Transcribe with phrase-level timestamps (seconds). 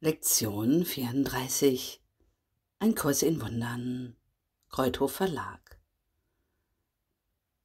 [0.00, 2.02] Lektion 34
[2.80, 4.14] Ein Kurs in Wundern
[4.68, 5.80] Kreuthof Verlag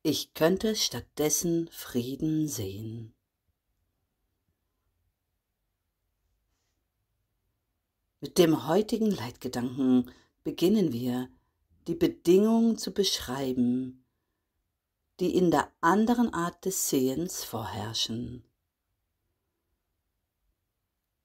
[0.02, 3.14] Ich könnte stattdessen Frieden sehen.
[8.22, 10.10] Mit dem heutigen Leitgedanken
[10.46, 11.28] beginnen wir,
[11.88, 14.06] die Bedingungen zu beschreiben,
[15.20, 18.46] die in der anderen Art des Sehens vorherrschen.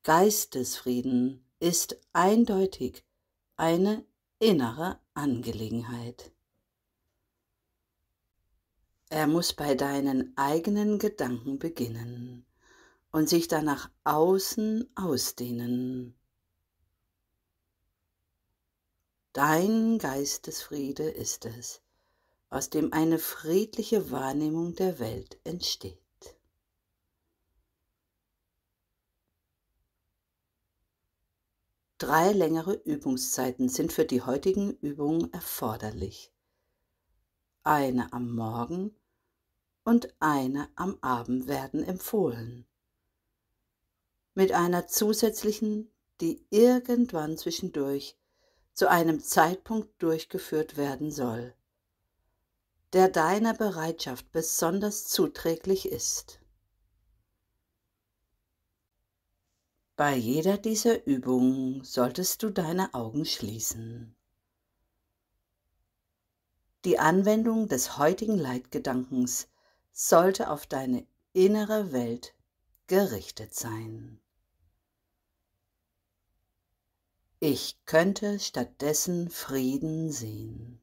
[0.06, 3.04] Geistesfrieden ist eindeutig
[3.56, 4.06] eine
[4.38, 6.30] innere Angelegenheit.
[9.08, 12.46] Er muss bei deinen eigenen Gedanken beginnen
[13.10, 16.14] und sich danach außen ausdehnen.
[19.32, 21.82] Dein Geistesfriede ist es,
[22.48, 26.05] aus dem eine friedliche Wahrnehmung der Welt entsteht.
[31.98, 36.30] Drei längere Übungszeiten sind für die heutigen Übungen erforderlich.
[37.62, 38.94] Eine am Morgen
[39.82, 42.66] und eine am Abend werden empfohlen.
[44.34, 48.18] Mit einer zusätzlichen, die irgendwann zwischendurch
[48.74, 51.54] zu einem Zeitpunkt durchgeführt werden soll,
[52.92, 56.40] der deiner Bereitschaft besonders zuträglich ist.
[59.96, 64.14] Bei jeder dieser Übungen solltest du deine Augen schließen.
[66.84, 69.48] Die Anwendung des heutigen Leitgedankens
[69.92, 72.34] sollte auf deine innere Welt
[72.88, 74.20] gerichtet sein.
[77.40, 80.78] Ich könnte stattdessen Frieden sehen.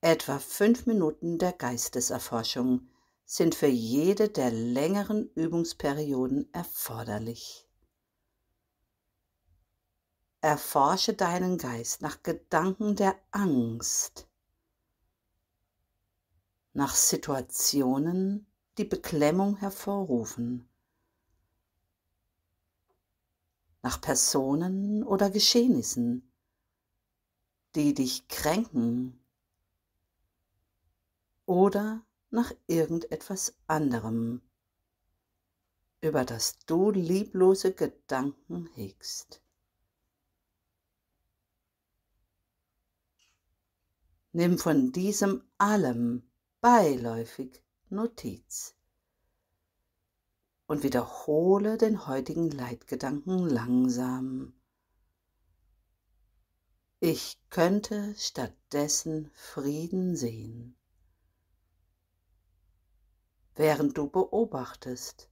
[0.00, 2.88] Etwa fünf Minuten der Geisteserforschung
[3.32, 7.66] sind für jede der längeren Übungsperioden erforderlich.
[10.42, 14.28] Erforsche deinen Geist nach Gedanken der Angst,
[16.74, 20.68] nach Situationen, die Beklemmung hervorrufen,
[23.80, 26.30] nach Personen oder Geschehnissen,
[27.76, 29.18] die dich kränken
[31.46, 34.40] oder nach irgendetwas anderem,
[36.00, 39.42] über das du lieblose Gedanken hegst.
[44.32, 46.22] Nimm von diesem allem
[46.62, 48.74] beiläufig Notiz
[50.66, 54.54] und wiederhole den heutigen Leitgedanken langsam.
[56.98, 60.78] Ich könnte stattdessen Frieden sehen
[63.54, 65.28] während du beobachtest,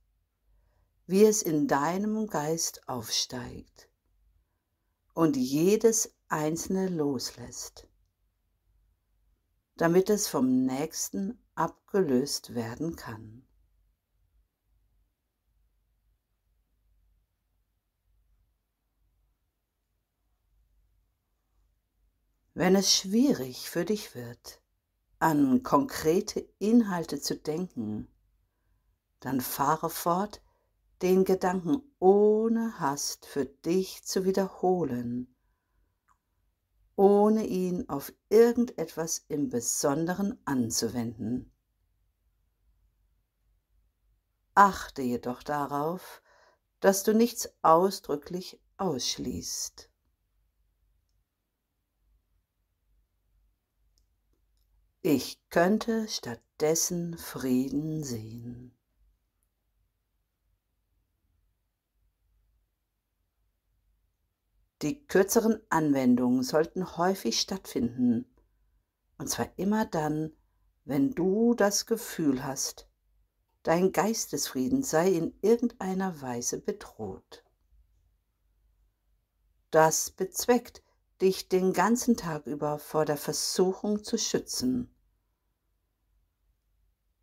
[1.07, 3.89] wie es in deinem Geist aufsteigt
[5.15, 7.89] und jedes einzelne loslässt,
[9.77, 13.47] damit es vom nächsten abgelöst werden kann.
[22.55, 24.61] Wenn es schwierig für dich wird,
[25.21, 28.09] an konkrete Inhalte zu denken,
[29.21, 30.43] dann fahre fort,
[31.03, 35.35] den Gedanken ohne Hast für dich zu wiederholen,
[36.97, 41.53] ohne ihn auf irgendetwas im Besonderen anzuwenden.
[44.55, 46.23] Achte jedoch darauf,
[46.81, 49.90] dass du nichts ausdrücklich ausschließt.
[55.13, 58.73] Ich könnte stattdessen Frieden sehen.
[64.83, 68.25] Die kürzeren Anwendungen sollten häufig stattfinden,
[69.19, 70.31] und zwar immer dann,
[70.85, 72.89] wenn du das Gefühl hast,
[73.65, 77.43] dein Geistesfrieden sei in irgendeiner Weise bedroht.
[79.73, 80.85] Das bezweckt,
[81.21, 84.95] dich den ganzen Tag über vor der Versuchung zu schützen.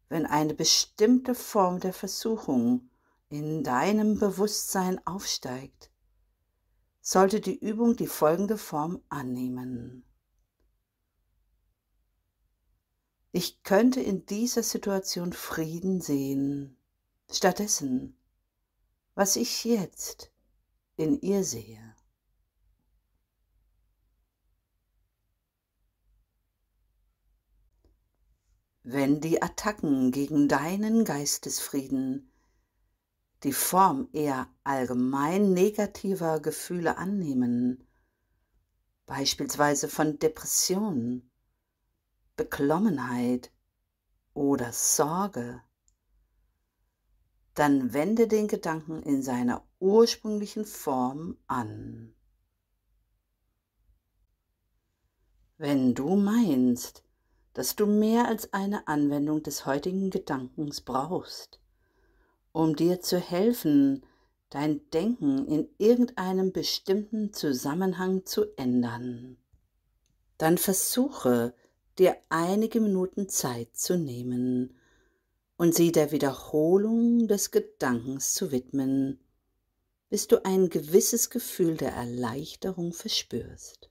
[0.10, 2.90] Wenn eine bestimmte Form der Versuchung
[3.30, 5.92] in deinem Bewusstsein aufsteigt,
[7.02, 10.06] sollte die Übung die folgende Form annehmen.
[13.34, 16.78] Ich könnte in dieser Situation Frieden sehen,
[17.30, 18.18] stattdessen,
[19.14, 20.32] was ich jetzt
[20.96, 21.97] in ihr sehe.
[28.90, 32.32] Wenn die Attacken gegen deinen Geistesfrieden
[33.44, 37.86] die Form eher allgemein negativer Gefühle annehmen,
[39.06, 41.30] beispielsweise von Depression,
[42.38, 43.52] Beklommenheit
[44.34, 45.62] oder Sorge,
[47.56, 52.16] dann wende den Gedanken in seiner ursprünglichen Form an.
[55.58, 57.04] Wenn du meinst,
[57.58, 61.60] dass du mehr als eine Anwendung des heutigen Gedankens brauchst,
[62.52, 64.06] um dir zu helfen,
[64.52, 69.38] dein Denken in irgendeinem bestimmten Zusammenhang zu ändern,
[70.38, 71.56] dann versuche
[71.98, 74.78] dir einige Minuten Zeit zu nehmen
[75.58, 79.20] und sie der Wiederholung des Gedankens zu widmen,
[80.10, 83.90] bis du ein gewisses Gefühl der Erleichterung verspürst.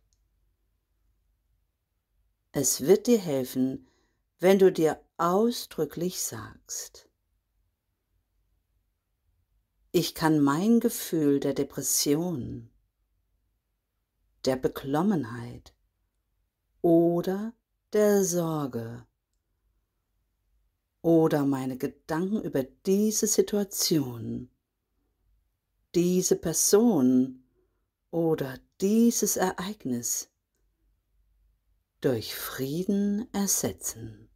[2.58, 3.86] Es wird dir helfen,
[4.38, 7.06] wenn du dir ausdrücklich sagst,
[9.92, 12.70] ich kann mein Gefühl der Depression,
[14.46, 15.74] der Beklommenheit
[16.80, 17.52] oder
[17.92, 19.06] der Sorge
[21.02, 24.48] oder meine Gedanken über diese Situation,
[25.94, 27.44] diese Person
[28.10, 30.30] oder dieses Ereignis
[32.06, 34.28] durch Frieden ersetzen.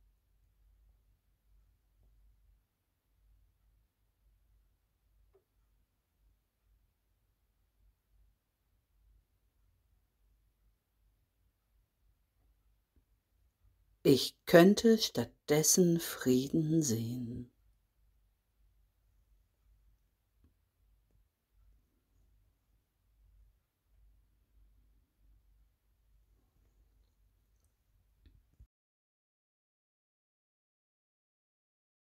[14.03, 17.53] Ich könnte stattdessen Frieden sehen.